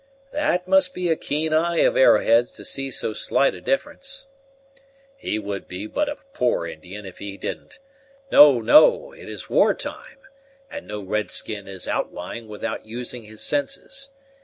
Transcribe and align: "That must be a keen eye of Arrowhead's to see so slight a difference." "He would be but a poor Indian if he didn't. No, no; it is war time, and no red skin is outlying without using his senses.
"That 0.31 0.67
must 0.67 0.95
be 0.95 1.11
a 1.11 1.15
keen 1.15 1.53
eye 1.53 1.77
of 1.81 1.95
Arrowhead's 1.95 2.49
to 2.53 2.65
see 2.65 2.89
so 2.89 3.13
slight 3.13 3.53
a 3.53 3.61
difference." 3.61 4.25
"He 5.15 5.37
would 5.37 5.67
be 5.67 5.85
but 5.85 6.09
a 6.09 6.15
poor 6.33 6.65
Indian 6.65 7.05
if 7.05 7.19
he 7.19 7.37
didn't. 7.37 7.77
No, 8.31 8.61
no; 8.61 9.11
it 9.11 9.29
is 9.29 9.47
war 9.47 9.75
time, 9.75 10.17
and 10.71 10.87
no 10.87 11.01
red 11.01 11.29
skin 11.29 11.67
is 11.67 11.87
outlying 11.87 12.47
without 12.47 12.83
using 12.83 13.25
his 13.25 13.43
senses. 13.43 14.09